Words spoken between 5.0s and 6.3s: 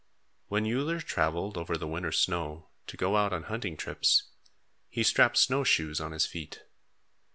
strapped snow shoes on his